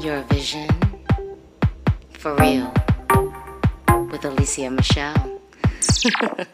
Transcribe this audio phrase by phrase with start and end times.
[0.00, 0.72] Eurovision
[2.16, 2.72] for real
[4.10, 5.40] with Alesia Michelle.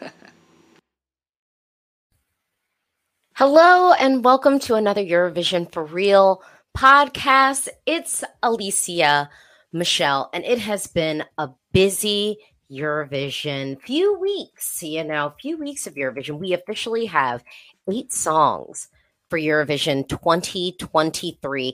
[3.35, 6.43] Hello, and welcome to another Eurovision for real
[6.77, 7.69] podcast.
[7.85, 9.29] It's Alesia
[9.71, 12.37] Michelle, and it has been a busy
[12.69, 14.83] Eurovision few weeks.
[14.83, 16.37] You know, few weeks of Eurovision.
[16.37, 17.45] We officially have
[17.89, 18.89] eight songs
[19.31, 21.73] for Eurovision 2023.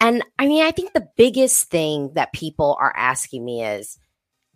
[0.00, 3.98] And I mean, I think the biggest thing that people are asking me is,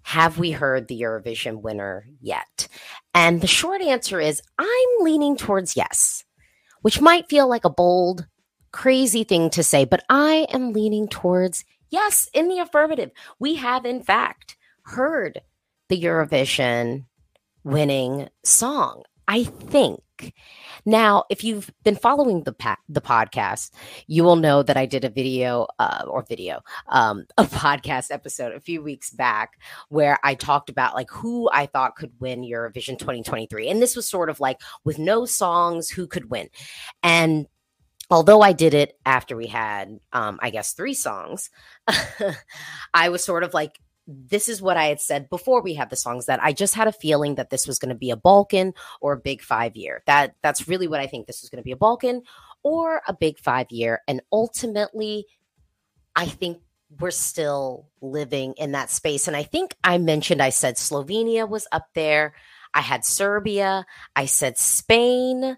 [0.02, 2.69] have we heard the Eurovision winner yet?
[3.12, 6.23] And the short answer is, I'm leaning towards yes,
[6.83, 8.27] which might feel like a bold,
[8.70, 13.11] crazy thing to say, but I am leaning towards yes in the affirmative.
[13.41, 15.41] We have, in fact, heard
[15.89, 17.06] the Eurovision
[17.64, 19.03] winning song.
[19.27, 20.00] I think.
[20.84, 23.70] Now, if you've been following the pa- the podcast,
[24.06, 28.52] you will know that I did a video uh, or video, um, a podcast episode
[28.52, 32.98] a few weeks back where I talked about like who I thought could win Eurovision
[32.98, 36.48] 2023, and this was sort of like with no songs, who could win,
[37.03, 37.47] and
[38.11, 41.50] although I did it after we had, um, I guess, three songs,
[42.94, 45.97] I was sort of like this is what I had said before we had the
[45.97, 48.73] songs that I just had a feeling that this was going to be a Balkan
[49.01, 50.03] or a big 5 year.
[50.07, 52.23] That that's really what I think this is going to be a Balkan
[52.62, 55.27] or a big 5 year and ultimately
[56.15, 56.59] I think
[57.01, 61.67] we're still living in that space and I think I mentioned I said Slovenia was
[61.73, 62.34] up there.
[62.73, 65.57] I had Serbia, I said Spain,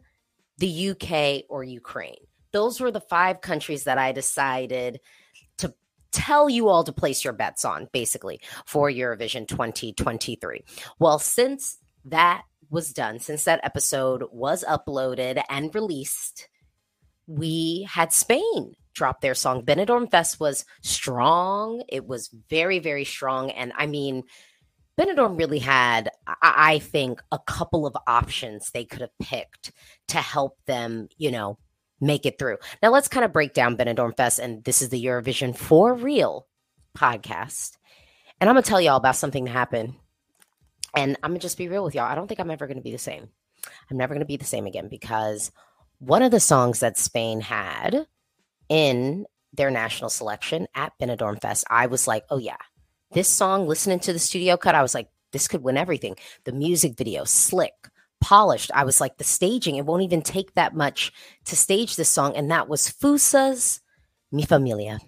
[0.57, 2.25] the UK or Ukraine.
[2.53, 5.01] Those were the five countries that I decided
[6.13, 10.65] tell you all to place your bets on, basically, for Eurovision 2023.
[10.99, 16.49] Well, since that was done, since that episode was uploaded and released,
[17.27, 19.65] we had Spain drop their song.
[19.65, 21.83] Benidorm Fest was strong.
[21.89, 23.51] It was very, very strong.
[23.53, 24.25] And I mean,
[24.99, 26.11] Benidorm really had,
[26.43, 29.73] I think, a couple of options they could have picked
[30.09, 31.59] to help them, you know,
[32.01, 32.59] make it through.
[32.83, 36.47] Now let's kind of break down Benidorm Fest, and this is the Eurovision for Real
[36.97, 37.77] podcast.
[38.41, 39.95] And I'm gonna tell y'all about something that happened.
[40.95, 42.05] And I'm gonna just be real with y'all.
[42.05, 43.29] I don't think I'm ever gonna be the same.
[43.91, 45.51] I'm never gonna be the same again because
[45.99, 48.07] one of the songs that Spain had
[48.69, 52.57] in their national selection at Benidorm Fest, I was like, oh yeah,
[53.13, 56.17] this song, listening to the studio cut, I was like, this could win everything.
[56.45, 57.88] The music video, slick,
[58.21, 58.71] polished.
[58.75, 61.13] I was like, the staging, it won't even take that much
[61.47, 62.37] to stage this song.
[62.37, 63.81] And that was Fusa's
[64.33, 64.99] Mi Familia.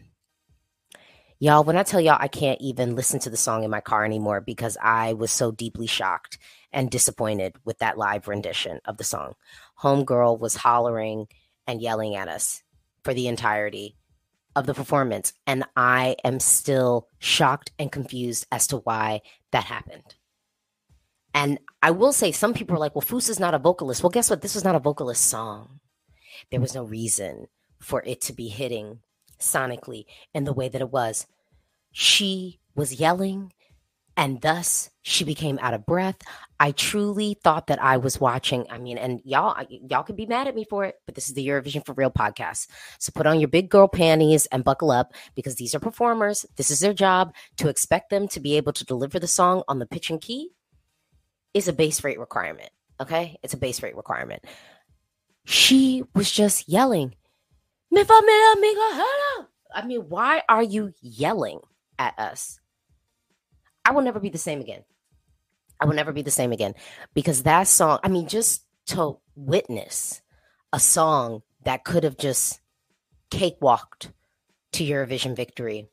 [1.42, 4.04] Y'all, when I tell y'all I can't even listen to the song in my car
[4.04, 6.38] anymore because I was so deeply shocked
[6.70, 9.34] and disappointed with that live rendition of the song.
[9.80, 11.28] Homegirl was hollering
[11.66, 12.62] and yelling at us
[13.04, 13.96] for the entirety
[14.54, 15.32] of the performance.
[15.46, 19.22] And I am still shocked and confused as to why
[19.52, 20.16] that happened.
[21.34, 24.02] And I will say, some people are like, well, Foose is not a vocalist.
[24.02, 24.42] Well, guess what?
[24.42, 25.80] This was not a vocalist song.
[26.50, 27.46] There was no reason
[27.78, 29.00] for it to be hitting
[29.38, 30.04] sonically
[30.34, 31.26] in the way that it was.
[31.92, 33.52] She was yelling,
[34.16, 36.16] and thus she became out of breath.
[36.58, 38.66] I truly thought that I was watching.
[38.70, 41.34] I mean, and y'all, y'all could be mad at me for it, but this is
[41.34, 42.68] the Eurovision for Real podcast.
[42.98, 46.44] So put on your big girl panties and buckle up because these are performers.
[46.56, 49.78] This is their job to expect them to be able to deliver the song on
[49.78, 50.50] the pitch and key
[51.54, 52.70] is a base rate requirement.
[53.00, 53.38] Okay.
[53.42, 54.44] It's a base rate requirement.
[55.44, 57.14] She was just yelling,
[59.74, 61.60] I mean, why are you yelling
[61.98, 62.58] at us?
[63.84, 64.84] I will never be the same again.
[65.80, 66.74] I will never be the same again
[67.14, 70.20] because that song, I mean, just to witness
[70.72, 72.60] a song that could have just
[73.30, 74.12] cakewalked
[74.72, 75.88] to Eurovision victory,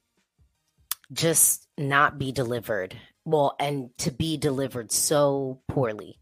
[1.13, 6.19] just not be delivered well and to be delivered so poorly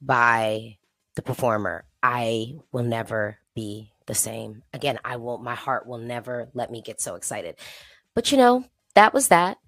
[0.00, 0.76] by
[1.16, 4.62] the performer i will never be the same.
[4.72, 7.56] Again i won't my heart will never let me get so excited.
[8.14, 8.64] But you know
[8.94, 9.58] that was that.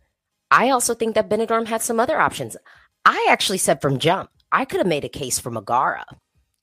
[0.51, 2.57] I also think that benidorm had some other options.
[3.05, 6.05] I actually said from jump i could have made a case for megara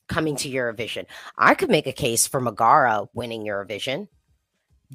[0.08, 1.06] coming to eurovision.
[1.38, 4.08] I could make a case for megara winning eurovision.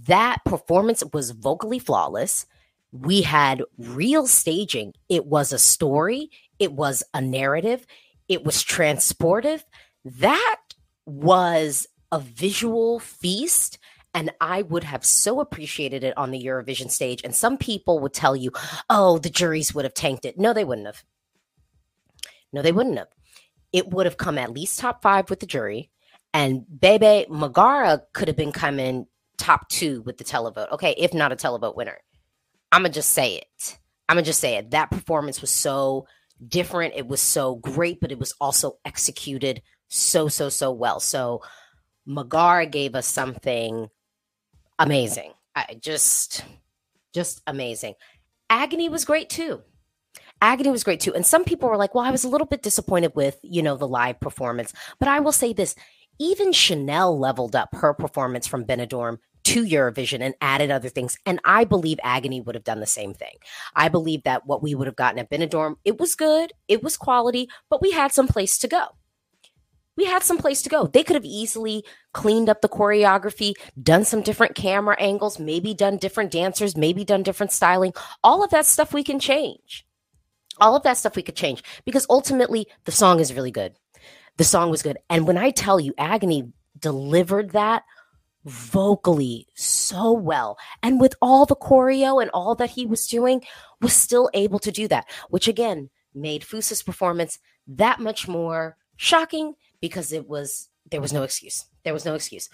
[0.07, 2.47] That performance was vocally flawless
[2.93, 4.95] we had real staging.
[5.09, 7.87] It was a story, it was a narrative,
[8.29, 9.63] it was transportive.
[10.05, 10.61] That
[11.05, 13.79] was a visual feast.
[14.15, 17.21] And I would have so appreciated it on the Eurovision stage.
[17.23, 18.51] And some people would tell you,
[18.89, 20.39] oh, the juries would have tanked it.
[20.39, 21.05] No, they wouldn't have.
[22.53, 23.09] No, they wouldn't have.
[23.73, 25.91] It would have come at least top five with the jury.
[26.33, 29.07] And Bebe Megara could have been coming
[29.37, 30.73] top two with the televote.
[30.73, 31.99] Okay, if not a televote winner.
[32.73, 33.79] I'm gonna just say it.
[34.09, 34.71] I'm gonna just say it.
[34.71, 36.07] That performance was so
[36.47, 36.95] different.
[36.97, 41.01] It was so great, but it was also executed so, so, so well.
[41.01, 41.43] So
[42.07, 43.89] Magar gave us something
[44.79, 45.33] amazing.
[45.55, 46.45] I just,
[47.15, 47.95] just amazing.
[48.51, 49.63] Agoney was great too.
[50.43, 51.15] Agoney was great too.
[51.15, 53.77] And some people were like, well, I was a little bit disappointed with, you know,
[53.77, 54.73] the live performance.
[54.99, 55.75] But I will say this
[56.19, 61.17] even Chanel leveled up her performance from Benidorm to Eurovision and added other things.
[61.25, 63.37] And I believe Agoney would have done the same thing.
[63.77, 66.97] I believe that what we would have gotten at Benidorm, it was good, it was
[66.97, 68.87] quality, but we had some place to go.
[69.97, 70.89] We had some place to go.
[70.89, 75.97] They could have easily cleaned up the choreography, done some different camera angles, maybe done
[75.97, 77.93] different dancers, maybe done different styling.
[78.25, 79.87] All of that stuff we can change.
[80.59, 83.75] All of that stuff we could change because ultimately the song is really good.
[84.39, 84.99] The song was good.
[85.09, 87.85] And when I tell you, Agoney delivered that
[88.47, 90.57] vocally so well.
[90.83, 93.43] And with all the choreo and all that he was doing
[93.81, 99.55] was still able to do that which again made Fusa's performance that much more shocking
[99.81, 101.67] because it was there was no excuse.
[101.83, 102.49] There was no excuse.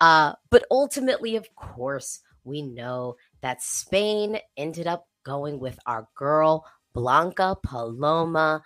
[0.00, 6.64] Uh but ultimately of course we know that Spain ended up going with our girl
[6.94, 8.62] Blanca Paloma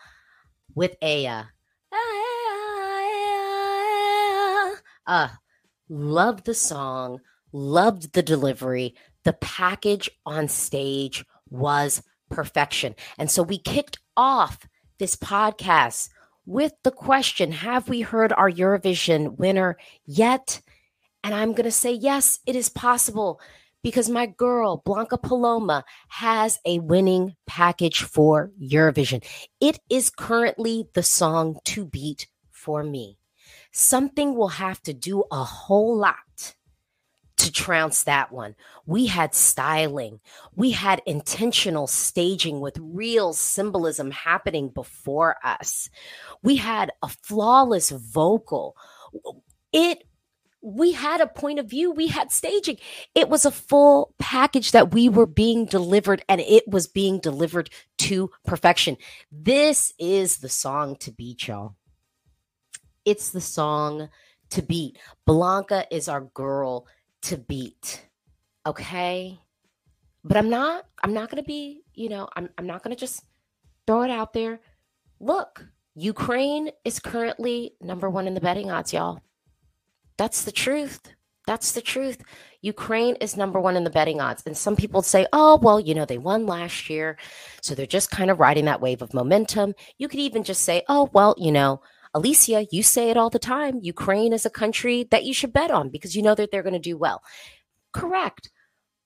[0.75, 1.49] with Eaea
[5.07, 5.29] uh
[5.89, 7.21] loved the song,
[7.53, 8.95] loved the delivery.
[9.25, 12.95] The package on stage was perfection.
[13.19, 14.67] And so we kicked off
[14.99, 16.11] this podcast
[16.47, 19.77] with the question Have we heard our Eurovision winner
[20.07, 20.61] yet?
[21.25, 23.41] And I'm going to say, yes, it is possible
[23.83, 29.25] because my girl, Blanca Paloma, has a winning package for Eurovision.
[29.61, 33.18] It is currently the song to beat for me
[33.73, 36.55] something will have to do a whole lot
[37.39, 38.57] to trounce that one.
[38.85, 40.21] We had styling,
[40.55, 45.89] we had intentional staging with real symbolism happening before us.
[46.43, 48.77] We had a flawless vocal.
[49.73, 50.05] It
[50.61, 52.79] we had a point of view, we had staging.
[53.15, 57.71] It was a full package that we were being delivered, and it was being delivered
[57.99, 58.97] to perfection.
[59.31, 61.77] This is the song to beat, y'all.
[63.09, 64.11] It's the song
[64.51, 64.99] to beat.
[65.25, 66.87] Blanca is our girl
[67.23, 68.07] to beat.
[68.67, 69.41] Okay?
[70.25, 73.01] But I'm not I'm not going to be, you know, I'm I'm not going to
[73.01, 73.25] just
[73.87, 74.61] throw it out there.
[75.21, 75.65] Look,
[75.95, 79.23] Ukraine is currently number 1 in the betting odds, y'all.
[80.19, 81.01] That's the truth.
[81.47, 82.19] That's the truth.
[82.61, 84.43] Ukraine is number one in the betting odds.
[84.45, 87.17] And some people say, oh, well, you know, they won last year.
[87.63, 89.75] So they're just kind of riding that wave of momentum.
[89.97, 91.81] You could even just say, oh, well, you know,
[92.15, 93.81] Alesia, you say it all the time.
[93.83, 96.73] Ukraine is a country that you should bet on because you know that they're going
[96.73, 97.23] to do well.
[97.93, 98.51] Correct.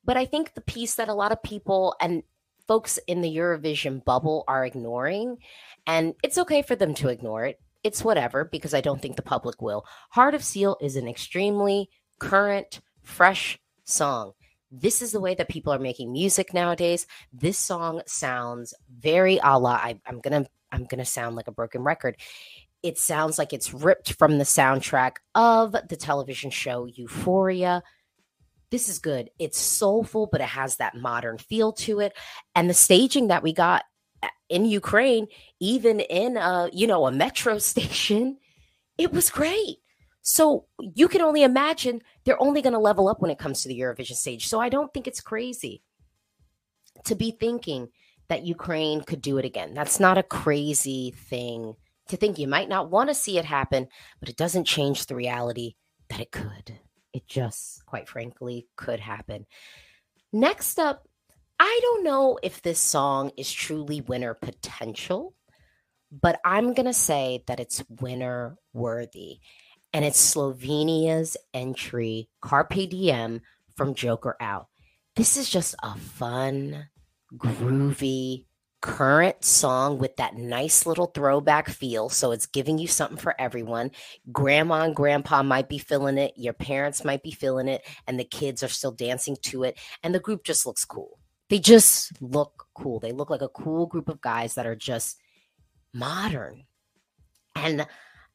[0.05, 2.23] But I think the piece that a lot of people and
[2.67, 5.39] folks in the Eurovision bubble are ignoring,
[5.87, 7.61] and it's okay for them to ignore it.
[7.85, 9.85] It's whatever because I don't think the public will.
[10.11, 14.33] Heart of Steel is an extremely current, fresh song.
[14.71, 17.07] This is the way that people are making music nowadays.
[17.33, 19.73] This song sounds very a la.
[19.73, 22.17] I, I'm gonna I'm gonna sound like a broken record
[22.83, 27.83] it sounds like it's ripped from the soundtrack of the television show Euphoria.
[28.71, 29.31] This is good.
[29.39, 32.17] It's soulful, but it has that modern feel to it.
[32.55, 33.85] And the staging that we got
[34.23, 35.29] uh, in Ukraine,
[35.61, 38.39] even in a, you know, a metro station,
[38.99, 39.79] it was great.
[40.23, 43.69] So you can only imagine they're only going to level up when it comes to
[43.69, 44.47] the Eurovision stage.
[44.47, 45.83] So I don't think it's crazy
[47.05, 47.89] to be thinking
[48.29, 49.75] that Ukraine could do it again.
[49.75, 51.75] That's not a crazy thing
[52.13, 53.89] to think you might not want to see it happen,
[54.21, 55.75] but it doesn't change the reality
[56.09, 56.79] that it could.
[57.13, 59.47] It just, quite frankly, could happen.
[60.33, 61.09] Next up,
[61.59, 65.35] I don't know if this song is truly winner potential,
[66.11, 69.39] but I'm going to say that it's winner worthy.
[69.95, 73.41] And it's Slovenia's entry, Carpe Diem
[73.77, 74.69] from Joker Out.
[75.17, 76.89] This is just a fun,
[77.37, 78.47] groovy,
[78.83, 82.11] current song with that nice little throwback feel.
[82.11, 83.93] So it's giving you something for everyone.
[84.31, 88.25] Grandma and grandpa might be feeling it, your parents might be feeling it, and the
[88.25, 89.79] kids are still dancing to it.
[90.03, 91.19] And the group just looks cool.
[91.49, 92.99] They just look cool.
[92.99, 95.19] They look like a cool group of guys that are just
[95.95, 96.65] modern.
[97.55, 97.87] And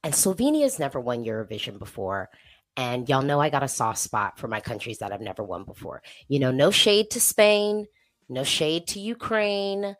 [0.04, 2.30] and Slovenia's never won Eurovision before.
[2.77, 5.66] And y'all know I got a soft spot for my countries that I've never won
[5.66, 6.04] before.
[6.27, 7.88] You know, no shade to Spain,
[8.30, 9.96] no shade to Ukraine,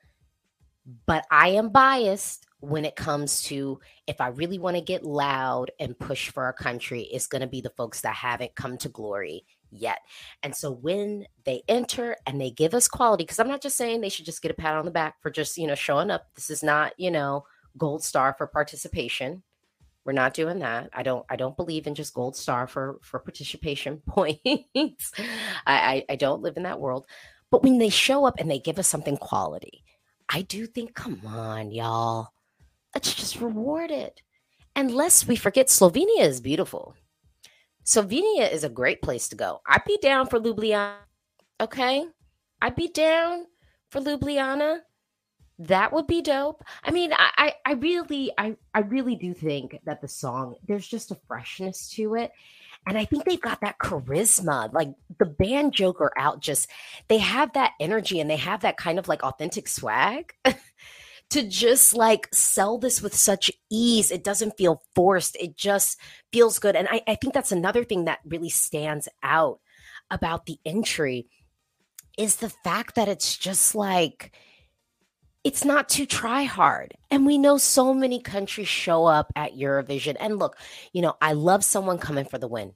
[1.06, 5.70] but I am biased when it comes to if I really want to get loud
[5.80, 8.90] and push for our country, it's going to be the folks that haven't come to
[8.90, 10.00] glory yet.
[10.44, 14.02] And so when they enter and they give us quality, because I'm not just saying
[14.02, 16.28] they should just get a pat on the back for just, you know, showing up.
[16.36, 17.46] This is not, you know,
[17.78, 19.44] gold star for participation.
[20.06, 20.90] We're not doing that.
[20.94, 25.12] I don't I don't believe in just gold star for for participation points.
[25.16, 25.26] I,
[25.68, 27.06] I, I don't live in that world.
[27.52, 29.84] But when they show up and they give us something quality,
[30.30, 32.30] I do think, come on, y'all.
[32.94, 34.22] Let's just reward it.
[34.76, 36.96] And lest we forget, Slovenia is beautiful.
[37.86, 39.62] Slovenia is a great place to go.
[39.66, 40.96] I'd be down for Ljubljana.
[41.62, 42.06] Okay.
[42.62, 43.46] I'd be down
[43.90, 44.80] for Ljubljana.
[45.60, 46.64] That would be dope.
[46.84, 51.12] I mean, I, I, really, I, I really do think that the song, there's just
[51.12, 52.32] a freshness to it.
[52.86, 54.72] And I think they've got that charisma.
[54.72, 56.70] Like the band Joker out, just
[57.08, 60.34] they have that energy and they have that kind of like authentic swag
[61.32, 64.12] to just like sell this with such ease.
[64.12, 65.36] It doesn't feel forced.
[65.38, 66.00] It just
[66.32, 66.76] feels good.
[66.76, 69.60] And I, I think that's another thing that really stands out
[70.10, 71.28] about the entry
[72.18, 74.32] is the fact that it's just like
[75.48, 76.94] it's not to try hard.
[77.10, 80.18] And we know so many countries show up at Eurovision.
[80.20, 80.58] And look,
[80.92, 82.74] you know, I love someone coming for the win.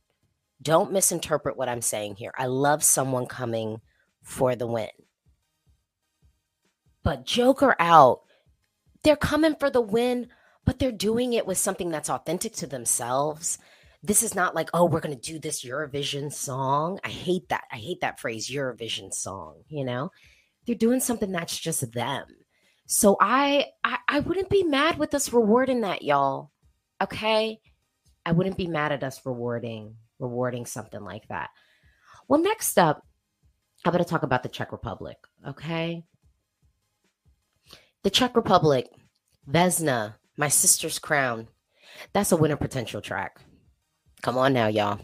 [0.62, 2.32] Don't misinterpret what I'm saying here.
[2.38, 3.82] I love someone coming
[4.22, 4.88] for the win.
[7.04, 8.22] But Joker out,
[9.04, 10.30] they're coming for the win,
[10.64, 13.58] but they're doing it with something that's authentic to themselves.
[14.02, 17.02] This is not like, oh, we're going to do this Eurovision song.
[17.04, 17.66] I hate that.
[17.70, 20.10] I hate that phrase, Eurovision song, you know?
[20.66, 22.28] They're doing something that's just them
[22.92, 26.52] so I, I I wouldn't be mad with us rewarding that, y'all.
[27.02, 27.62] Okay?
[28.26, 31.52] I wouldn't be mad at us rewarding rewarding something like that.
[32.28, 33.02] Well, next up,
[33.86, 35.16] I'm going to talk about the Czech Republic,
[35.48, 36.04] okay?
[38.04, 38.90] The Czech Republic,
[39.50, 41.48] Vesna, My Sister's Crown.
[42.12, 43.40] That's a winner potential track.
[44.22, 45.00] Come on now, y'all.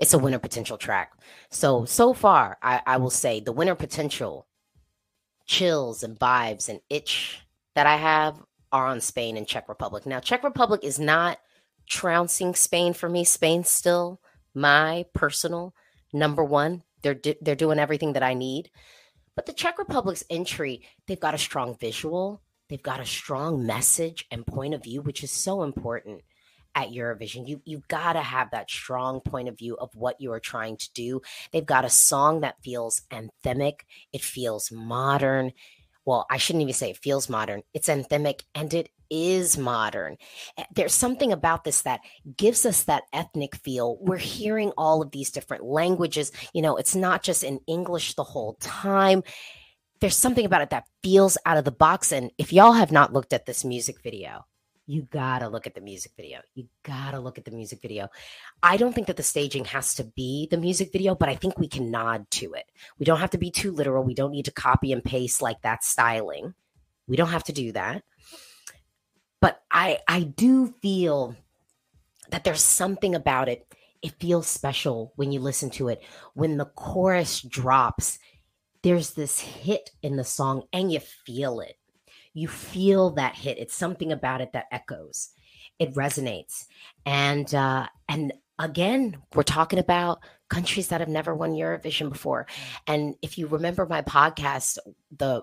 [0.00, 1.12] It's a winner potential track.
[1.50, 4.46] So, so far, I, I will say the winner potential
[5.46, 7.40] chills and vibes and itch
[7.74, 10.06] that I have are on Spain and Czech Republic.
[10.06, 11.38] Now, Czech Republic is not
[11.88, 13.24] trouncing Spain for me.
[13.24, 14.20] Spain's still
[14.54, 15.74] my personal
[16.12, 16.82] number one.
[17.02, 18.70] They're they're doing everything that I need.
[19.36, 24.26] But the Czech Republic's entry, they've got a strong visual, they've got a strong message
[24.30, 26.22] and point of view, which is so important
[26.74, 27.48] at Eurovision.
[27.48, 30.76] You you got to have that strong point of view of what you are trying
[30.76, 31.22] to do.
[31.52, 33.80] They've got a song that feels anthemic,
[34.12, 35.52] it feels modern.
[36.06, 37.62] Well, I shouldn't even say it feels modern.
[37.72, 40.16] It's anthemic and it is modern.
[40.58, 42.00] Eh, there's something about this that
[42.36, 43.96] gives us that ethnic feel.
[44.00, 46.30] We're hearing all of these different languages.
[46.52, 49.22] You know, it's not just in English the whole time.
[50.00, 52.12] There's something about it that feels out of the box.
[52.12, 54.44] And if y'all have not looked at this music video,
[54.86, 56.40] you gotta look at the music video.
[56.54, 58.08] You gotta look at the music video.
[58.62, 61.58] I don't think that the staging has to be the music video, but I think
[61.58, 62.66] we can nod to it.
[62.98, 64.04] We don't have to be too literal.
[64.04, 66.54] We don't need to copy and paste like that styling.
[67.06, 68.02] We don't have to do that.
[69.40, 71.34] But I I do feel
[72.30, 73.66] that there's something about it.
[74.02, 76.02] It feels special when you listen to it.
[76.34, 78.18] When the chorus drops,
[78.82, 81.76] there's this hit in the song and you feel it
[82.34, 83.58] you feel that hit.
[83.58, 85.30] It's something about it that echoes.
[85.78, 86.66] It resonates.
[87.06, 92.46] And uh, and again, we're talking about countries that have never won Eurovision before.
[92.86, 94.78] And if you remember my podcast,
[95.16, 95.42] the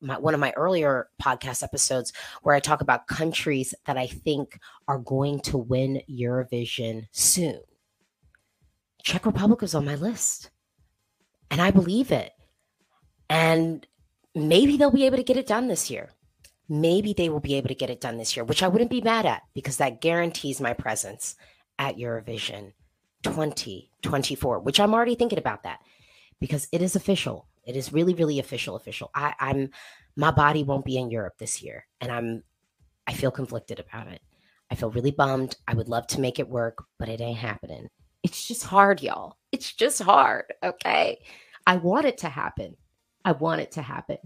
[0.00, 4.58] my, one of my earlier podcast episodes where I talk about countries that I think
[4.86, 7.60] are going to win Eurovision soon.
[9.02, 10.50] Czech Republic is on my list.
[11.50, 12.30] And I believe it.
[13.28, 13.84] And
[14.34, 16.10] maybe they'll be able to get it done this year
[16.68, 19.00] maybe they will be able to get it done this year, which I wouldn't be
[19.00, 21.36] mad at because that guarantees my presence
[21.78, 22.72] at Eurovision
[23.22, 25.80] 2024, which I'm already thinking about that
[26.40, 27.46] because it is official.
[27.64, 29.10] It is really, really official, official.
[29.14, 29.70] I, I'm
[30.16, 32.42] my body won't be in Europe this year, and I'm
[33.06, 34.20] I feel conflicted about it.
[34.70, 35.56] I feel really bummed.
[35.68, 37.88] I would love to make it work, but it ain't happening.
[38.22, 39.36] It's just hard, y'all.
[39.50, 40.52] It's just hard.
[40.62, 41.18] Okay.
[41.66, 42.76] I want it to happen.
[43.24, 44.18] I want it to happen.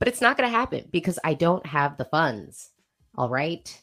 [0.00, 2.70] But it's not going to happen because I don't have the funds.
[3.16, 3.80] All right.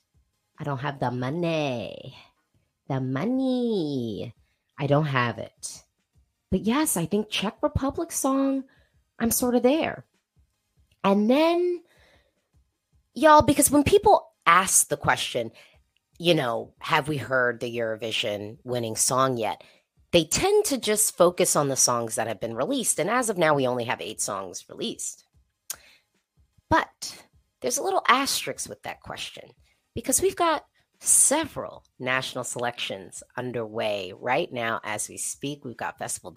[0.59, 2.17] I don't have the money.
[2.89, 4.33] The money.
[4.79, 5.83] I don't have it.
[6.49, 8.63] But yes, I think Czech Republic song,
[9.19, 10.05] I'm sort of there.
[11.03, 11.81] And then,
[13.13, 15.51] y'all, because when people ask the question,
[16.17, 19.63] you know, have we heard the Eurovision winning song yet?
[20.11, 22.97] They tend to just focus on the songs that have been released.
[22.97, 25.26] And as of now, we only have eight songs released.
[26.69, 27.23] But
[27.61, 29.49] there's a little asterisk with that question
[29.95, 30.65] because we've got
[30.99, 35.63] several national selections underway right now as we speak.
[35.63, 36.33] We've got Festival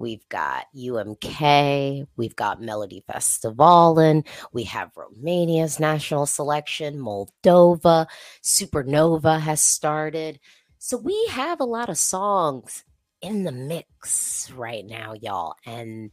[0.00, 8.06] we've got UMK, we've got Melodifestivalen, we have Romania's national selection, Moldova,
[8.42, 10.40] Supernova has started.
[10.78, 12.82] So we have a lot of songs
[13.20, 15.54] in the mix right now, y'all.
[15.66, 16.10] And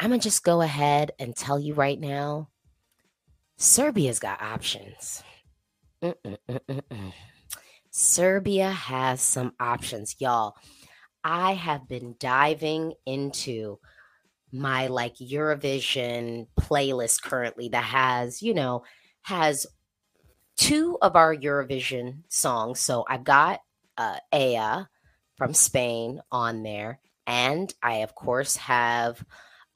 [0.00, 2.48] I'm going to just go ahead and tell you right now
[3.56, 5.22] Serbia's got options.
[6.02, 7.12] Mm-mm-mm-mm.
[7.90, 10.54] Serbia has some options, y'all.
[11.24, 13.80] I have been diving into
[14.52, 18.84] my like Eurovision playlist currently that has, you know,
[19.22, 19.66] has
[20.56, 22.78] two of our Eurovision songs.
[22.78, 23.60] So I've got
[23.96, 24.86] uh, Eaea
[25.36, 29.24] from Spain on there, and I of course have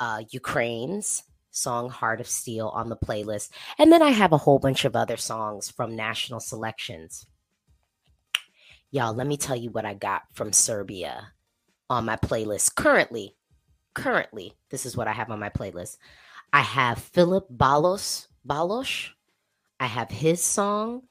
[0.02, 3.50] uh, Ukraine's song Heart of Steel on the playlist.
[3.78, 7.24] And then I have a whole bunch of other songs from national selections.
[8.90, 11.28] Y'all, let me tell you what I got from Serbia
[11.88, 13.36] on my playlist currently.
[13.94, 15.98] Currently, this is what I have on my playlist.
[16.52, 19.10] I have Philip Balos, Balos.
[19.78, 21.02] I have his song.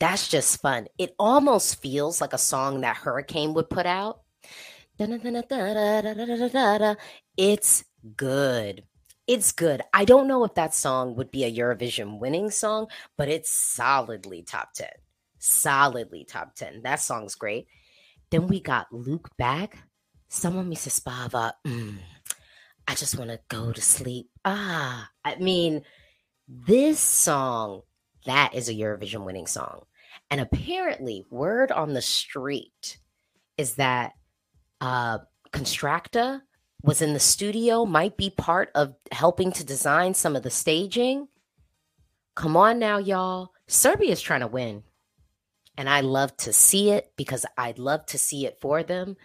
[0.00, 0.88] That's just fun.
[0.98, 4.22] It almost feels like a song that Hurricane would put out.
[7.36, 7.84] It's
[8.16, 8.84] good
[9.30, 9.80] it's good.
[9.94, 14.42] I don't know if that song would be a Eurovision winning song, but it's solidly
[14.42, 14.88] top 10.
[15.38, 16.82] Solidly top 10.
[16.82, 17.68] That song's great.
[18.32, 19.78] Then we got Luke Black.
[20.26, 21.52] Someone me spava.
[21.64, 21.98] Mm,
[22.88, 24.28] I just want to go to sleep.
[24.44, 25.82] Ah, I mean,
[26.48, 27.82] this song,
[28.26, 29.82] that is a Eurovision winning song.
[30.28, 32.98] And apparently, word on the street
[33.56, 34.14] is that
[34.80, 35.18] uh
[35.52, 36.40] Konstrakta
[36.82, 41.28] was in the studio, might be part of helping to design some of the staging.
[42.34, 43.52] Come on now, y'all.
[43.66, 44.82] Serbia is trying to win.
[45.76, 49.16] And I love to see it because I'd love to see it for them.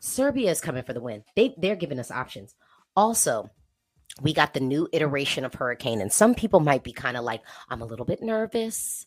[0.00, 1.22] Serbia is coming for the win.
[1.36, 2.54] They they're giving us options.
[2.96, 3.50] Also,
[4.20, 7.42] we got the new iteration of Hurricane, and some people might be kind of like,
[7.68, 9.06] I'm a little bit nervous.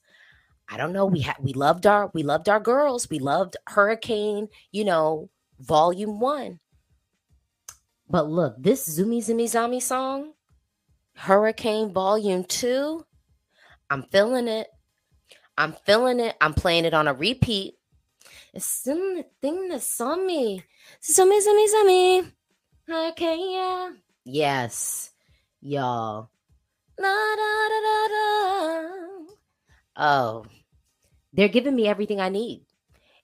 [0.70, 1.06] I don't know.
[1.06, 3.10] We had we loved our we loved our girls.
[3.10, 6.60] We loved Hurricane, you know, volume one.
[8.10, 10.34] But look, this Zumi Zumi Zami song,
[11.16, 13.06] Hurricane Volume 2,
[13.90, 14.68] I'm feeling it.
[15.58, 16.36] I'm feeling it.
[16.40, 17.76] I'm playing it on a repeat.
[18.54, 20.64] It's the thing that saw me.
[21.02, 22.32] Zumi Zumi Zumi.
[22.88, 23.92] Hurricane, yeah.
[24.24, 25.12] Yes,
[25.62, 26.30] y'all.
[27.00, 29.34] La, da, da, da, da.
[29.98, 30.46] Oh,
[31.34, 32.66] they're giving me everything I need.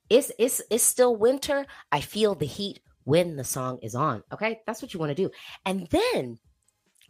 [0.10, 1.66] It's it's it's still winter.
[1.92, 4.24] I feel the heat when the song is on.
[4.32, 4.62] Okay.
[4.66, 5.32] That's what you want to do.
[5.66, 6.40] And then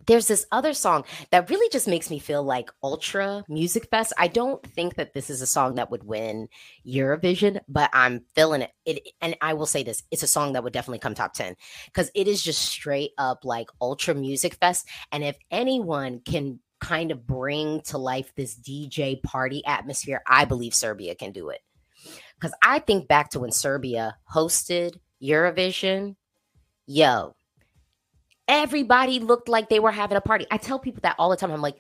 [0.08, 4.14] there's this other song that really just makes me feel like ultra music fest.
[4.18, 6.48] I don't think that this is a song that would win
[6.86, 8.72] Eurovision, but I'm feeling it.
[8.86, 11.56] It and I will say this, it's a song that would definitely come top 10
[11.94, 17.12] cuz it is just straight up like ultra music fest and if anyone can kind
[17.12, 21.62] of bring to life this DJ party atmosphere, I believe Serbia can do it.
[22.40, 26.16] Cuz I think back to when Serbia hosted Eurovision,
[26.88, 27.36] yo,
[28.48, 30.46] everybody looked like they were having a party.
[30.52, 31.52] I tell people that all the time.
[31.52, 31.78] I'm like,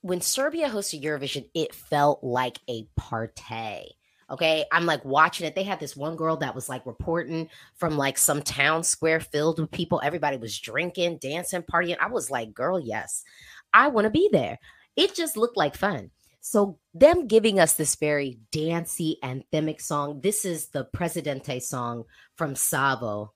[0.00, 3.96] when Serbia hosted Eurovision, it felt like a party.
[4.30, 4.64] Okay.
[4.70, 5.54] I'm like watching it.
[5.54, 9.58] They had this one girl that was like reporting from like some town square filled
[9.58, 10.00] with people.
[10.04, 11.96] Everybody was drinking, dancing, partying.
[11.98, 13.24] I was like, girl, yes,
[13.72, 14.58] I want to be there.
[14.96, 16.10] It just looked like fun.
[16.50, 20.22] So, them giving us this very dancey, anthemic song.
[20.22, 22.04] This is the Presidente song
[22.36, 23.34] from Savo.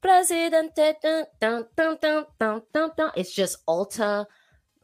[0.00, 0.94] Presidente.
[1.02, 3.10] Dun, dun, dun, dun, dun, dun, dun.
[3.14, 4.26] It's just Ultra,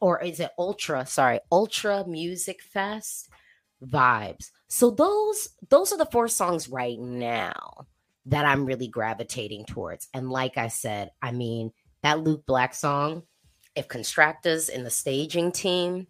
[0.02, 1.06] or is it Ultra?
[1.06, 3.30] Sorry, Ultra Music Fest
[3.82, 4.50] vibes.
[4.68, 7.86] So those those are the four songs right now
[8.26, 10.08] that I'm really gravitating towards.
[10.12, 13.22] And like I said, I mean that Luke Black song.
[13.74, 16.06] If Konstrakta's in the staging team,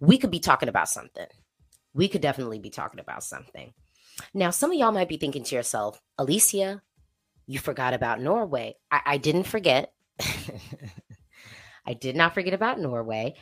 [0.00, 1.26] we could be talking about something.
[1.92, 3.72] We could definitely be talking about something.
[4.32, 6.80] Now, some of y'all might be thinking to yourself, Alesia,
[7.46, 8.76] you forgot about Norway.
[8.90, 9.92] I, I didn't forget.
[11.86, 13.34] I did not forget about Norway.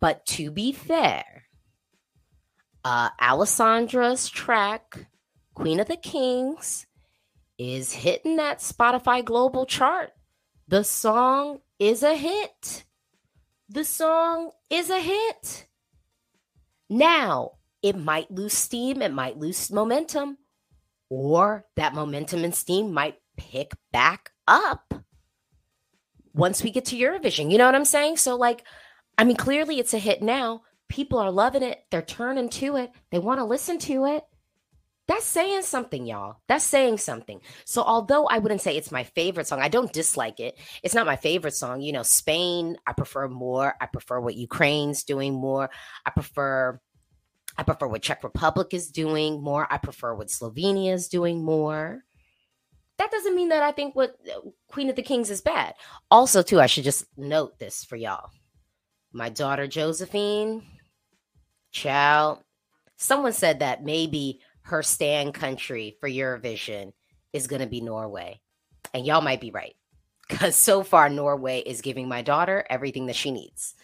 [0.00, 1.44] But to be fair,
[2.84, 5.06] uh, Alessandra's track,
[5.54, 6.86] Queen of the Kings,
[7.58, 10.12] is hitting that Spotify global chart.
[10.66, 12.84] The song is a hit.
[13.68, 15.66] The song is a hit.
[16.90, 20.36] Now, it might lose steam, it might lose momentum,
[21.08, 24.92] or that momentum and steam might pick back up
[26.34, 27.50] once we get to Eurovision.
[27.50, 28.16] You know what I'm saying?
[28.18, 28.64] So, like,
[29.16, 30.62] I mean, clearly it's a hit now.
[30.90, 31.84] people are loving it.
[31.90, 32.90] They're turning to it.
[33.10, 34.24] They want to listen to it.
[35.10, 36.36] That's saying something, y'all.
[36.46, 37.40] That's saying something.
[37.64, 40.56] So, although I wouldn't say it's my favorite song, I don't dislike it.
[40.84, 41.80] It's not my favorite song.
[41.80, 43.74] You know, Spain, I prefer more.
[43.80, 45.68] I prefer what Ukraine's doing more.
[46.06, 46.80] I prefer
[47.58, 49.66] I prefer what Czech Republic is doing more.
[49.68, 52.04] I prefer what Slovenia is doing more.
[52.98, 55.74] That doesn't mean that I think what uh, Queen of the Kings is bad.
[56.12, 58.30] Also, too, I should just note this for y'all.
[59.12, 60.62] My daughter Josephine,
[61.72, 62.44] child,
[62.96, 64.40] someone said that maybe
[64.70, 66.92] her stand country for Eurovision
[67.32, 68.40] is going to be Norway.
[68.94, 69.74] And y'all might be right.
[70.28, 73.74] Because so far, Norway is giving my daughter everything that she needs.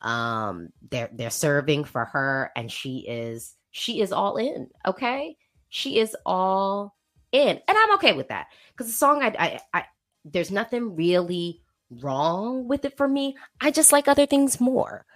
[0.00, 4.68] Um, they're they're serving for her, and she is she is all in.
[4.86, 5.36] Okay,
[5.68, 6.94] she is all
[7.32, 9.84] in, and I'm okay with that because the song I, I I
[10.24, 13.36] there's nothing really wrong with it for me.
[13.60, 15.06] I just like other things more.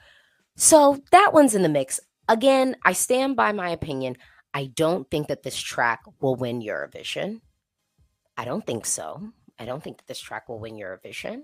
[0.57, 2.01] So that one's in the mix.
[2.29, 4.17] Again, I stand by my opinion.
[4.55, 7.41] I don't think that this track will win Eurovision.
[8.37, 9.31] I don't think so.
[9.59, 11.43] I don't think that this track will win Eurovision.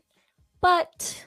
[0.61, 1.27] But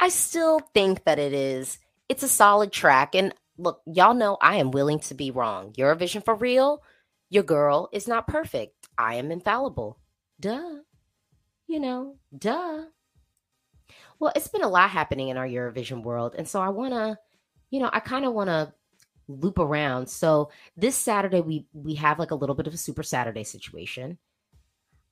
[0.00, 1.78] I still think that it is.
[2.08, 3.14] It's a solid track.
[3.14, 5.72] And look, y'all know I am willing to be wrong.
[5.72, 6.82] Eurovision for real.
[7.30, 8.74] Your girl is not perfect.
[8.98, 9.98] I am infallible.
[10.38, 10.80] Duh.
[11.66, 12.84] You know, duh.
[14.18, 16.34] Well, it's been a lot happening in our Eurovision world.
[16.36, 17.18] And so I want to,
[17.70, 18.72] you know, I kind of want to
[19.40, 20.08] loop around.
[20.08, 24.18] So this Saturday we we have like a little bit of a super Saturday situation.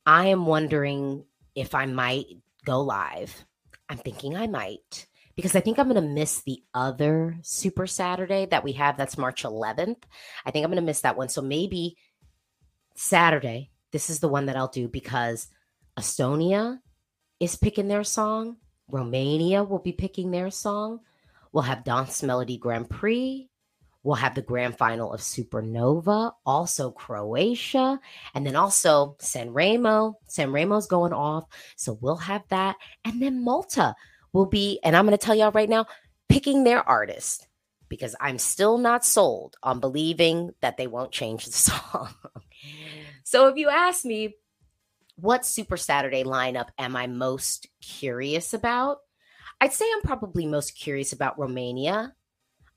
[0.05, 2.25] I am wondering if I might
[2.65, 3.45] go live
[3.91, 5.05] I'm thinking I might
[5.35, 8.95] because I think I'm going to miss the other Super Saturday that we have.
[8.95, 10.03] That's March 11th.
[10.45, 11.27] I think I'm going to miss that one.
[11.27, 11.97] So maybe
[12.95, 15.49] Saturday, this is the one that I'll do because
[15.99, 16.79] Estonia
[17.41, 18.55] is picking their song.
[18.89, 21.01] Romania will be picking their song.
[21.51, 23.49] We'll have Dansk Melodi Grand Prix.
[24.03, 27.99] We'll have the grand final of Supernova, also Croatia,
[28.33, 30.17] and then also San Remo.
[30.27, 31.45] San Remo's going off.
[31.75, 32.77] So we'll have that.
[33.05, 33.95] And then Malta
[34.33, 35.85] will be, and I'm going to tell y'all right now,
[36.29, 37.47] picking their artist
[37.89, 42.09] because I'm still not sold on believing that they won't change the song.
[43.23, 44.35] so if you ask me,
[45.17, 48.97] what Super Saturday lineup am I most curious about?
[49.59, 52.15] I'd say I'm probably most curious about Romania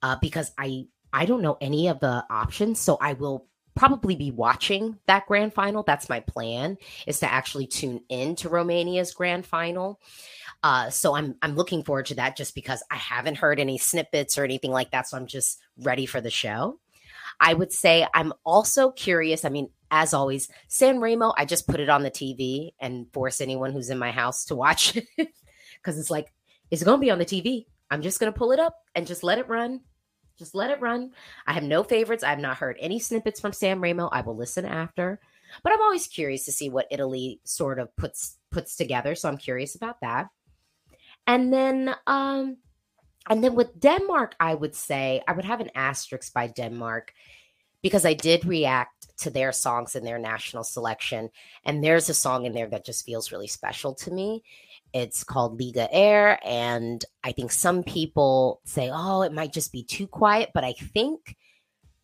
[0.03, 3.47] uh, because I I don't know any of the options, so I will
[3.77, 5.85] probably be watching that grand final.
[5.85, 10.01] That's my plan is to actually tune in to Romania's grand final.
[10.65, 14.37] Uh, so I'm I'm looking forward to that just because I haven't heard any snippets
[14.37, 15.07] or anything like that.
[15.09, 16.81] So I'm just ready for the show.
[17.41, 19.45] I would say I'm also curious.
[19.45, 23.41] I mean, as always, San Remo, I just put it on the TV and force
[23.41, 25.29] anyone who's in my house to watch it
[25.77, 26.33] because it's like,
[26.73, 27.67] it's going to be on the TV.
[27.91, 29.81] I'm just going to pull it up and just let it run
[30.39, 31.13] just let it run.
[31.47, 32.25] I have no favorites.
[32.25, 34.09] I have not heard any snippets from San Remo.
[34.09, 35.21] I will listen after.
[35.63, 39.15] But I'm always curious to see what Italy sort of puts puts together.
[39.15, 40.29] So I'm curious about that.
[41.27, 42.59] And then um
[43.29, 47.13] and then with Denmark, I would say I would have an asterisk by Denmark
[47.83, 51.31] because I did react to their songs in their national selection.
[51.65, 54.43] And there's a song in there that just feels really special to me.
[54.95, 56.39] It's called Liga Air.
[56.45, 60.51] And I think some people say, oh, it might just be too quiet.
[60.55, 61.37] But I think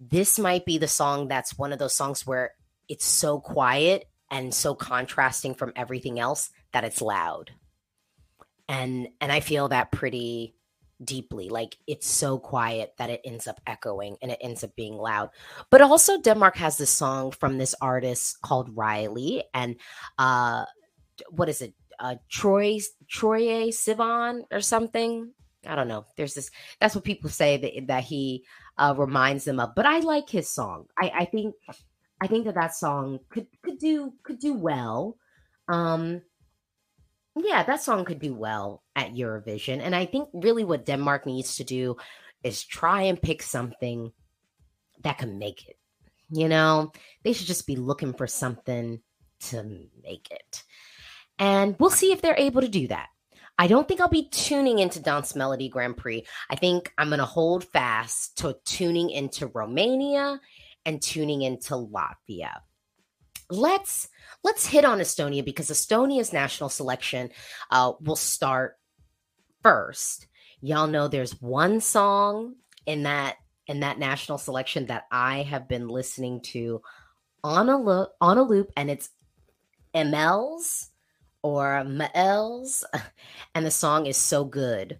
[0.00, 2.52] this might be the song that's one of those songs where
[2.88, 7.52] it's so quiet and so contrasting from everything else that it's loud.
[8.68, 10.54] And and I feel that pretty
[11.02, 11.48] deeply.
[11.48, 15.30] Like it's so quiet that it ends up echoing and it ends up being loud.
[15.70, 19.76] But also Denmark has this song from this artist called Reiley and
[20.18, 20.64] uh
[21.30, 21.74] what is it?
[22.00, 25.32] Uh, Troy Troye Sivan or something.
[25.66, 26.06] I don't know.
[26.16, 26.50] There's this.
[26.80, 28.44] That's what people say that that he
[28.78, 29.74] uh, reminds them of.
[29.76, 30.86] But I like his song.
[30.98, 31.54] I, I think
[32.20, 35.16] I think that that song could could do could do well.
[35.68, 36.22] Um,
[37.36, 39.80] yeah, that song could do well at Eurovision.
[39.80, 41.96] And I think really what Denmark needs to do
[42.42, 44.12] is try and pick something
[45.02, 45.76] that can make it.
[46.30, 49.00] You know, they should just be looking for something
[49.40, 49.62] to
[50.02, 50.62] make it.
[51.40, 53.08] And we'll see if they're able to do that.
[53.58, 56.24] I don't think I'll be tuning into Dansk Melodi Grand Prix.
[56.48, 60.40] I think I'm going to hold fast to tuning into Romania
[60.86, 62.52] and tuning into Latvia.
[63.50, 64.08] Let's
[64.44, 67.30] let's hit on Estonia because Estonia's national selection
[67.70, 68.78] uh, will start
[69.62, 70.26] first.
[70.62, 72.54] Y'all know there's one song
[72.86, 76.80] in that in that national selection that I have been listening to
[77.42, 79.10] on a loop on a loop, and it's
[79.94, 80.90] ML's
[81.42, 82.84] or Mael's,
[83.54, 84.98] and the song is so good.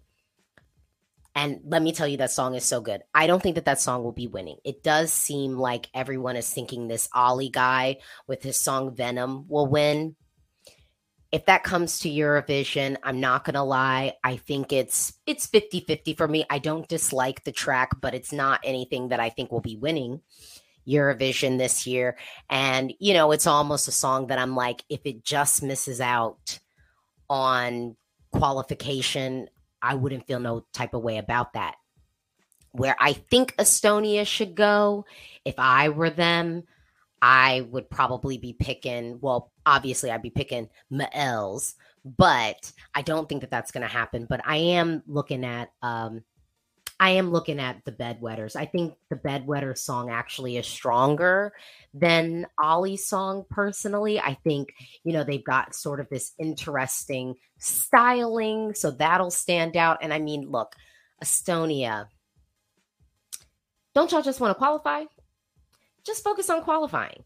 [1.34, 3.02] And let me tell you, that song is so good.
[3.14, 4.56] I don't think that that song will be winning.
[4.64, 9.66] It does seem like everyone is thinking this Ollie guy with his song Venom will
[9.66, 10.16] win.
[11.30, 14.14] If that comes to Eurovision, I'm not going to lie.
[14.24, 16.44] I think it's it's 50-50 for me.
[16.50, 20.22] I don't dislike the track, but it's not anything that I think will be winning
[20.90, 22.16] Eurovision this year.
[22.48, 26.58] And, you know, it's almost a song that I'm like, if it just misses out
[27.28, 27.96] on
[28.32, 29.48] qualification,
[29.80, 31.76] I wouldn't feel no type of way about that.
[32.72, 35.04] Where I think Estonia should go,
[35.44, 36.64] if I were them,
[37.22, 41.74] I would probably be picking, well, obviously I'd be picking Maëlys,
[42.04, 44.26] but I don't think that that's going to happen.
[44.28, 46.22] But I am looking at, um,
[47.00, 48.54] I am looking at the bedwetters.
[48.54, 51.54] I think the bedwetter song actually is stronger
[51.94, 54.20] than Ollie's song personally.
[54.20, 54.68] I think,
[55.02, 60.00] you know, they've got sort of this interesting styling, so that'll stand out.
[60.02, 60.76] And I mean, look,
[61.24, 62.06] Estonia,
[63.94, 65.04] don't y'all just want to qualify?
[66.04, 67.24] Just focus on qualifying.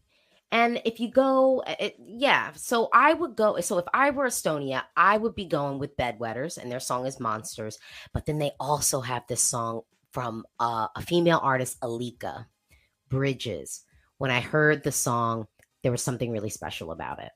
[0.51, 3.59] And if you go, it, yeah, so I would go.
[3.61, 7.19] So if I were Estonia, I would be going with Bedwetters, and their song is
[7.19, 7.79] Monsters.
[8.13, 9.81] But then they also have this song
[10.11, 12.45] from uh, a female artist, Alika
[13.09, 13.83] Bridges.
[14.17, 15.47] When I heard the song,
[15.83, 17.31] there was something really special about it.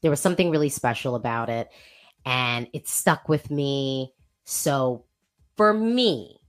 [0.00, 1.68] There was something really special about it,
[2.26, 4.14] and it stuck with me.
[4.44, 5.04] So
[5.56, 6.40] for me,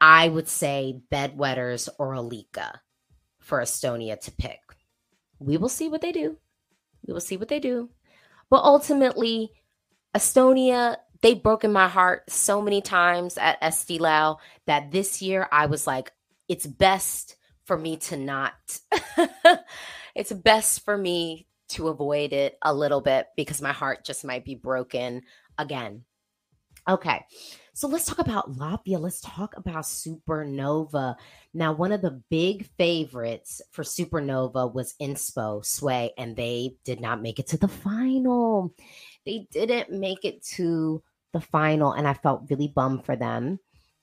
[0.00, 2.78] I would say Bedwetters or Alika
[3.44, 4.64] for Estonia to pick
[5.38, 6.36] we will see what they do.
[7.06, 7.90] We will see what they do.
[8.50, 9.52] But ultimately,
[10.14, 15.66] Estonia, they've broken my heart so many times at Eesti Laul that this year I
[15.66, 16.12] was like,
[16.48, 18.54] it's best for me to not,
[20.14, 24.44] it's best for me to avoid it a little bit because my heart just might
[24.44, 25.22] be broken
[25.58, 26.04] again.
[26.88, 27.24] Okay.
[27.76, 29.00] So let's talk about Latvia.
[29.00, 31.16] Let's talk about Supernova.
[31.52, 37.20] Now, one of the big favorites for Supernova was Inspo Sway, and they did not
[37.20, 38.72] make it to the final.
[39.26, 43.58] They didn't make it to the final, and I felt really bummed for them.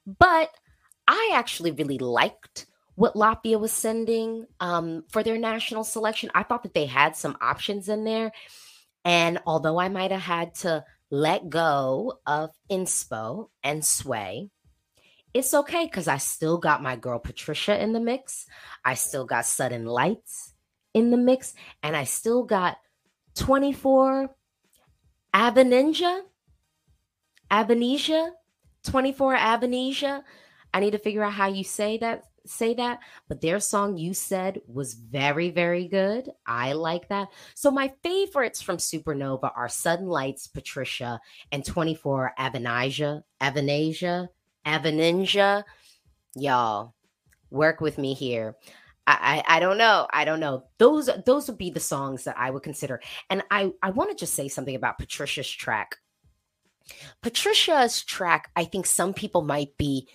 [0.05, 0.49] But
[1.07, 2.65] I actually really liked
[2.95, 6.29] what Latvia was sending um, for their national selection.
[6.35, 8.33] I thought that they had some options in there.
[9.05, 14.49] And although I might have had to let go of inspo and sway.
[15.33, 18.47] It's okay because i still got my girl patricia in the mix.
[18.83, 20.53] I still got sudden lights
[20.93, 22.77] in the mix and i still got
[23.35, 24.29] 24
[25.33, 26.21] aveninja
[27.49, 28.31] avenesia
[28.83, 30.23] 24 avenesia.
[30.73, 34.13] I need to figure out how you say that say that, but their song you
[34.13, 36.29] said was very, very good.
[36.45, 37.29] I like that.
[37.55, 41.19] So my favorites from Supernova are Sudden Lights, Patricia,
[41.51, 44.27] and 24 Avanasia, Avanasia,
[44.65, 45.63] Avaninja.
[46.35, 46.93] Y'all,
[47.49, 48.55] work with me here.
[49.07, 50.07] I, I, I don't know.
[50.13, 50.63] I don't know.
[50.77, 53.01] Those those would be the songs that I would consider.
[53.29, 55.97] And I I want to just say something about Patricia's track.
[57.21, 60.07] Patricia's track, I think some people might be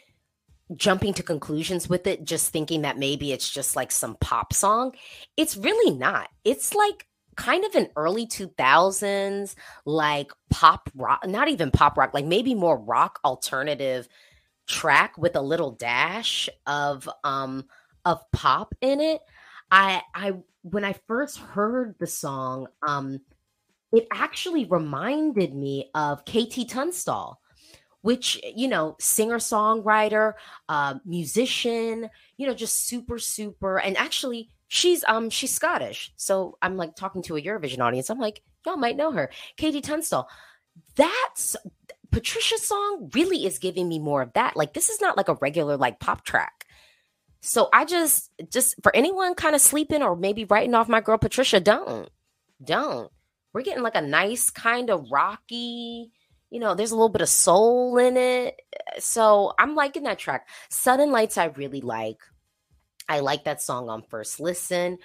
[0.74, 4.94] jumping to conclusions with it, just thinking that maybe it's just like some pop song.
[5.36, 6.28] It's really not.
[6.44, 12.24] It's like kind of an early 2000s, like pop rock, not even pop rock, like
[12.24, 14.08] maybe more rock alternative
[14.66, 17.64] track with a little dash of um
[18.04, 19.20] of pop in it.
[19.70, 23.20] I I when I first heard the song, um
[23.92, 27.40] it actually reminded me of KT Tunstall
[28.06, 30.34] which you know singer songwriter
[30.68, 36.12] uh, musician you know just super super and actually she's um she's scottish.
[36.14, 38.08] So i'm like talking to a eurovision audience.
[38.08, 39.28] I'm like y'all might know her.
[39.56, 40.28] KT Tunstall.
[40.94, 41.56] That's
[42.12, 44.56] patricia's song really is giving me more of that.
[44.56, 46.64] Like this is not like a regular like pop track.
[47.40, 51.18] So i just just for anyone kind of sleeping or maybe writing off my girl
[51.18, 52.08] patricia don't
[52.62, 53.10] don't.
[53.52, 56.12] We're getting like a nice kind of rocky
[56.50, 58.60] you know, there's a little bit of soul in it.
[58.98, 60.48] So I'm liking that track.
[60.70, 62.18] Sudden Lights, I really like.
[63.08, 64.98] I like that song on first listen.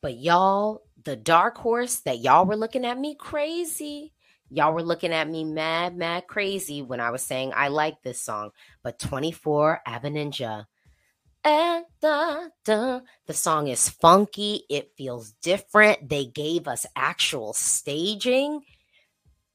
[0.00, 4.12] But y'all, the dark horse that y'all were looking at me crazy.
[4.50, 8.20] Y'all were looking at me mad, mad crazy when I was saying I like this
[8.20, 8.50] song.
[8.82, 10.66] But 24 Avaninja.
[11.46, 13.00] And eh, da, da.
[13.26, 14.64] The song is funky.
[14.70, 16.08] It feels different.
[16.08, 18.62] They gave us actual staging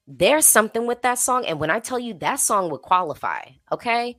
[0.09, 1.45] there's something with that song.
[1.45, 3.41] And when I tell you that song would qualify,
[3.71, 4.17] okay?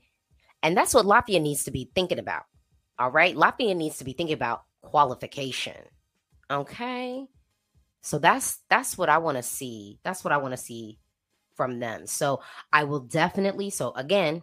[0.63, 2.45] And that's what Latvia needs to be thinking about.
[2.99, 3.35] All right.
[3.35, 5.77] Latvia needs to be thinking about qualification.
[6.51, 7.27] Okay.
[8.03, 9.99] So that's that's what I want to see.
[10.05, 10.99] That's what I want to see
[11.57, 12.07] from them.
[12.07, 12.41] So
[12.73, 14.43] I will definitely, so again,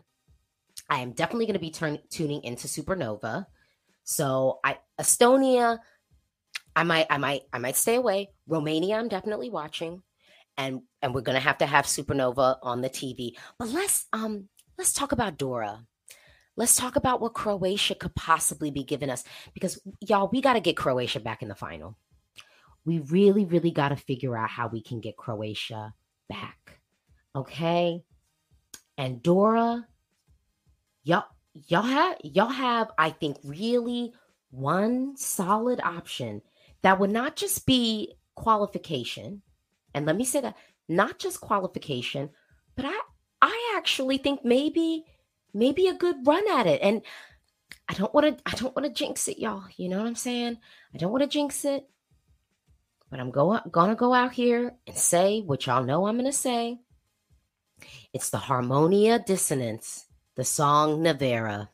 [0.90, 3.46] I am definitely going to be turn, tuning into Supernova.
[4.04, 5.80] So I Estonia,
[6.76, 8.30] I might, I might, I might stay away.
[8.48, 10.04] Romania, I'm definitely watching,
[10.58, 13.34] and and we're gonna have to have Supernova on the TV.
[13.60, 15.86] But let's um let's talk about Dora.
[16.58, 20.60] Let's talk about what Croatia could possibly be giving us because y'all, we got to
[20.60, 21.96] get Croatia back in the final.
[22.84, 25.94] We really, really got to figure out how we can get Croatia
[26.28, 26.80] back.
[27.36, 28.02] Okay.
[28.98, 29.86] And Dora,
[31.04, 34.14] y'all, y'all have y'all have, I think, really
[34.50, 36.42] one solid option
[36.82, 39.44] that would not just be qualification.
[39.98, 40.56] And let me say that
[40.88, 42.30] not just qualification,
[42.76, 43.00] but I
[43.42, 45.06] I actually think maybe
[45.54, 46.82] maybe a good run at it.
[46.82, 47.02] And
[47.90, 49.64] I don't want to I don't want to jinx it, y'all.
[49.76, 50.58] You know what I'm saying?
[50.94, 51.88] I don't want to jinx it.
[53.10, 56.80] But I'm go, gonna go out here and say what y'all know I'm gonna say.
[58.14, 60.06] It's the Harmonia Dissonance,
[60.36, 61.70] the song Nevera.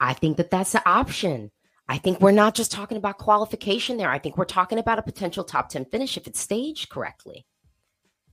[0.00, 1.50] I think that that's an option.
[1.88, 4.10] I think we're not just talking about qualification there.
[4.10, 7.46] I think we're talking about a potential top 10 finish if it's staged correctly.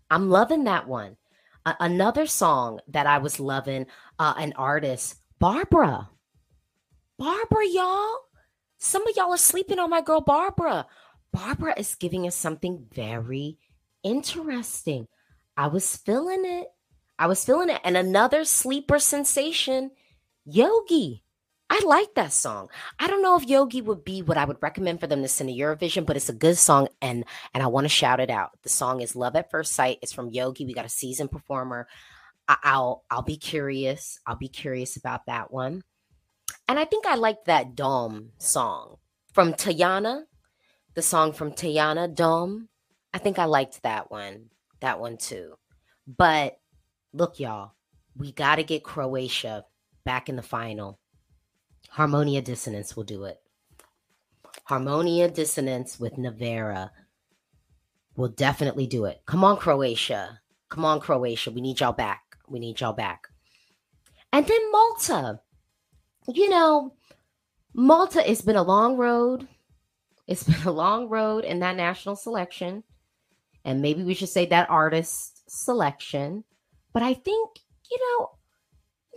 [0.10, 1.18] I'm loving that one
[1.80, 3.86] another song that I was loving,
[4.20, 6.10] uh, an artist, Barbara.
[7.18, 8.18] Barbara, y'all.
[8.80, 10.88] Some of y'all are sleeping on my girl, Barbara.
[11.32, 13.58] Barbara is giving us something very
[14.04, 15.08] interesting.
[15.56, 16.68] I was feeling it.
[17.20, 17.82] I was feeling it.
[17.84, 19.92] And another sleeper sensation,
[20.46, 21.24] Yogi.
[21.74, 22.68] I like that song.
[23.00, 25.50] I don't know if Yogi would be what I would recommend for them to send
[25.50, 28.50] to Eurovision, but it's a good song and and I want to shout it out.
[28.64, 29.98] The song is Love at First Sight.
[30.02, 30.66] It's from Yogi.
[30.66, 31.88] We got a seasoned performer.
[32.50, 34.20] I, will I'll be curious.
[34.28, 35.84] I'll be curious about that one.
[36.68, 38.98] And I think I like that Dom song
[39.32, 40.24] from Tayana.
[40.96, 42.68] the song from Tayana Dom.
[43.14, 44.50] I think I liked that one.
[44.82, 45.54] That one too.
[46.06, 46.58] But
[47.14, 47.76] look, y'all,
[48.18, 49.64] we got to get Croatia
[50.04, 51.00] back in the final
[51.92, 53.42] Harmonia Dissonance will do it.
[54.64, 56.90] Harmonia Dissonance with Nevera
[58.16, 59.22] will definitely do it.
[59.26, 60.40] Come on, Croatia.
[60.70, 61.52] Come on, Croatia.
[61.52, 62.22] We need y'all back.
[62.48, 63.28] We need y'all back.
[64.32, 65.42] And then Malta.
[66.30, 66.94] You know,
[67.74, 69.50] Malta, it's been a long road.
[70.28, 72.86] It's been a long road in that national selection.
[73.66, 76.46] And maybe we should say that artist selection.
[76.94, 77.50] But I think,
[77.90, 78.30] you know,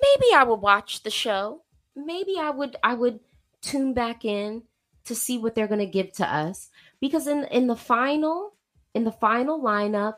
[0.00, 1.63] maybe I will watch the show
[1.96, 3.20] maybe I would I would
[3.60, 4.62] tune back in
[5.04, 8.54] to see what they're going to give to us because in in the final
[8.94, 10.14] in the final lineup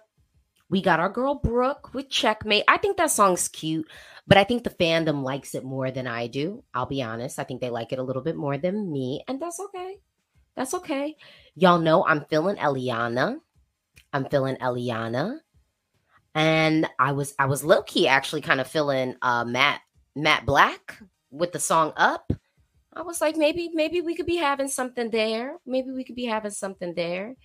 [0.69, 2.65] we got our girl Brooke with Checkmate.
[2.67, 3.89] I think that song's cute,
[4.27, 6.65] but I think the fandom likes it more than I do.
[6.75, 7.39] I'll be honest.
[7.39, 9.99] I think they like it a little bit more than me, and that's okay.
[10.57, 11.17] That's okay.
[11.55, 13.39] Y'all know I'm feeling Eliana.
[14.13, 15.39] I'm feeling Eliana.
[16.35, 19.81] And I was I was low key actually kind of feeling uh Matt
[20.15, 20.97] Matt Blxck
[21.37, 22.33] with the song up,
[22.93, 25.59] I was like, maybe, maybe we could be having something there.
[25.67, 27.37] Maybe we could be having something there.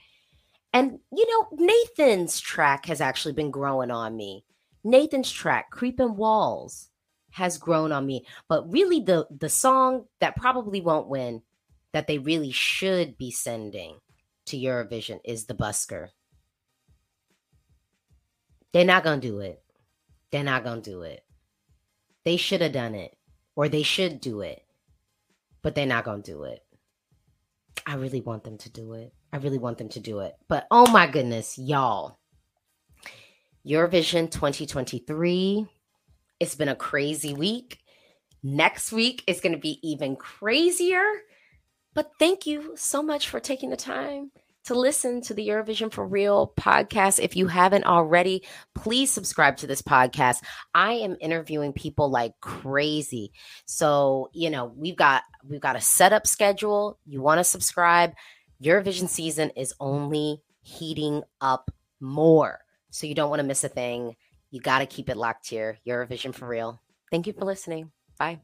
[0.74, 4.46] And you know, Nathan's track has actually been growing on me.
[4.84, 6.90] Nathan's track, Creeping Walls,
[7.32, 8.26] has grown on me.
[8.48, 11.42] But really the the song that probably won't win,
[11.92, 13.98] that they really should be sending
[14.46, 16.10] to Eurovision is the Busker.
[18.72, 19.62] They're not gonna do it.
[20.32, 21.26] They're not gonna do it.
[22.24, 23.18] They should have done it
[23.56, 24.64] or they should do it,
[25.62, 26.64] but they're not going to do it.
[27.86, 29.14] I really want them to do it.
[29.34, 30.36] I really want them to do it.
[30.48, 32.20] But oh my goodness, y'all.
[33.66, 35.68] Eurovision 2023.
[36.40, 37.80] It's been a crazy week.
[38.44, 41.06] Next week is going to be even crazier.
[41.94, 44.32] But thank you so much for taking the time
[44.66, 47.20] to listen to the Eurovision for Real podcast.
[47.20, 48.44] If you haven't already,
[48.76, 50.44] please subscribe to this podcast.
[50.74, 53.32] I am interviewing people like crazy.
[53.66, 57.00] So, you know, we've got we've got a setup schedule.
[57.06, 58.14] You want to subscribe.
[58.64, 62.60] Eurovision season is only heating up more.
[62.92, 64.16] So you don't want to miss a thing.
[64.52, 65.78] You got to keep it locked here.
[65.88, 66.82] Eurovision for Real.
[67.10, 67.92] Thank you for listening.
[68.20, 68.42] Bye.